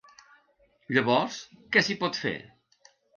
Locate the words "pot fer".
2.05-2.33